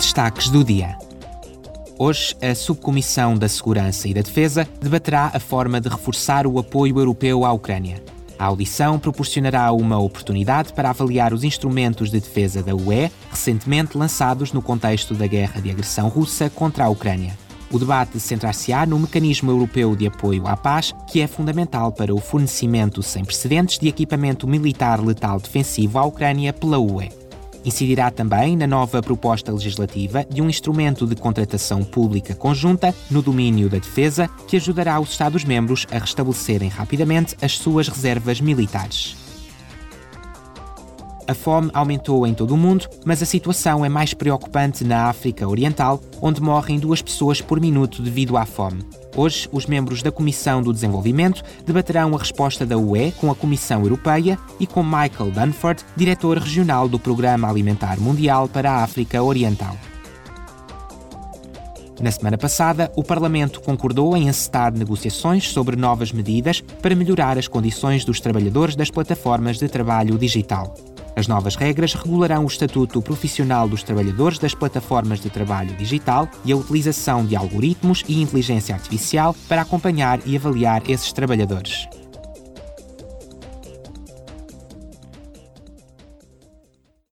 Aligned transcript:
Destaques 0.00 0.48
do 0.48 0.64
dia. 0.64 0.96
Hoje, 1.98 2.34
a 2.40 2.54
Subcomissão 2.54 3.36
da 3.36 3.46
Segurança 3.50 4.08
e 4.08 4.14
da 4.14 4.22
Defesa 4.22 4.66
debaterá 4.80 5.30
a 5.34 5.38
forma 5.38 5.78
de 5.78 5.90
reforçar 5.90 6.46
o 6.46 6.58
apoio 6.58 6.98
europeu 6.98 7.44
à 7.44 7.52
Ucrânia. 7.52 8.02
A 8.38 8.46
audição 8.46 8.98
proporcionará 8.98 9.70
uma 9.72 9.98
oportunidade 9.98 10.72
para 10.72 10.88
avaliar 10.88 11.34
os 11.34 11.44
instrumentos 11.44 12.10
de 12.10 12.18
defesa 12.18 12.62
da 12.62 12.74
UE 12.74 13.10
recentemente 13.30 13.98
lançados 13.98 14.54
no 14.54 14.62
contexto 14.62 15.12
da 15.12 15.26
guerra 15.26 15.60
de 15.60 15.70
agressão 15.70 16.08
russa 16.08 16.48
contra 16.48 16.86
a 16.86 16.88
Ucrânia. 16.88 17.36
O 17.70 17.78
debate 17.78 18.18
centrar-se-á 18.18 18.86
no 18.86 18.98
mecanismo 18.98 19.50
europeu 19.50 19.94
de 19.94 20.06
apoio 20.06 20.48
à 20.48 20.56
paz, 20.56 20.94
que 21.08 21.20
é 21.20 21.26
fundamental 21.26 21.92
para 21.92 22.14
o 22.14 22.18
fornecimento 22.18 23.02
sem 23.02 23.22
precedentes 23.22 23.78
de 23.78 23.88
equipamento 23.88 24.48
militar 24.48 24.98
letal 25.04 25.38
defensivo 25.38 25.98
à 25.98 26.04
Ucrânia 26.06 26.54
pela 26.54 26.78
UE. 26.78 27.19
Incidirá 27.64 28.10
também 28.10 28.56
na 28.56 28.66
nova 28.66 29.02
proposta 29.02 29.52
legislativa 29.52 30.24
de 30.24 30.40
um 30.40 30.48
instrumento 30.48 31.06
de 31.06 31.14
contratação 31.14 31.84
pública 31.84 32.34
conjunta 32.34 32.94
no 33.10 33.20
domínio 33.20 33.68
da 33.68 33.78
defesa 33.78 34.28
que 34.48 34.56
ajudará 34.56 34.98
os 34.98 35.10
Estados-membros 35.10 35.86
a 35.90 35.98
restabelecerem 35.98 36.68
rapidamente 36.68 37.36
as 37.42 37.58
suas 37.58 37.88
reservas 37.88 38.40
militares. 38.40 39.19
A 41.30 41.34
fome 41.34 41.70
aumentou 41.72 42.26
em 42.26 42.34
todo 42.34 42.54
o 42.54 42.56
mundo, 42.56 42.88
mas 43.04 43.22
a 43.22 43.24
situação 43.24 43.84
é 43.84 43.88
mais 43.88 44.12
preocupante 44.12 44.82
na 44.82 45.04
África 45.04 45.46
Oriental, 45.46 46.02
onde 46.20 46.42
morrem 46.42 46.76
duas 46.76 47.00
pessoas 47.00 47.40
por 47.40 47.60
minuto 47.60 48.02
devido 48.02 48.36
à 48.36 48.44
fome. 48.44 48.84
Hoje, 49.14 49.48
os 49.52 49.64
membros 49.64 50.02
da 50.02 50.10
Comissão 50.10 50.60
do 50.60 50.72
Desenvolvimento 50.72 51.44
debaterão 51.64 52.16
a 52.16 52.18
resposta 52.18 52.66
da 52.66 52.76
UE 52.76 53.12
com 53.12 53.30
a 53.30 53.36
Comissão 53.36 53.82
Europeia 53.82 54.36
e 54.58 54.66
com 54.66 54.82
Michael 54.82 55.30
Dunford, 55.30 55.84
diretor 55.94 56.36
regional 56.36 56.88
do 56.88 56.98
Programa 56.98 57.48
Alimentar 57.48 58.00
Mundial 58.00 58.48
para 58.48 58.72
a 58.72 58.82
África 58.82 59.22
Oriental. 59.22 59.76
Na 62.00 62.10
semana 62.10 62.38
passada, 62.38 62.90
o 62.96 63.04
Parlamento 63.04 63.60
concordou 63.60 64.16
em 64.16 64.26
encetar 64.26 64.76
negociações 64.76 65.48
sobre 65.48 65.76
novas 65.76 66.10
medidas 66.10 66.60
para 66.60 66.96
melhorar 66.96 67.38
as 67.38 67.46
condições 67.46 68.04
dos 68.04 68.18
trabalhadores 68.18 68.74
das 68.74 68.90
plataformas 68.90 69.58
de 69.58 69.68
trabalho 69.68 70.18
digital. 70.18 70.74
As 71.16 71.26
novas 71.26 71.56
regras 71.56 71.94
regularão 71.94 72.44
o 72.44 72.46
estatuto 72.46 73.02
profissional 73.02 73.68
dos 73.68 73.82
trabalhadores 73.82 74.38
das 74.38 74.54
plataformas 74.54 75.20
de 75.20 75.28
trabalho 75.28 75.74
digital 75.76 76.28
e 76.44 76.52
a 76.52 76.56
utilização 76.56 77.24
de 77.26 77.36
algoritmos 77.36 78.04
e 78.08 78.20
inteligência 78.20 78.74
artificial 78.74 79.34
para 79.48 79.62
acompanhar 79.62 80.20
e 80.24 80.36
avaliar 80.36 80.82
esses 80.88 81.12
trabalhadores. 81.12 81.88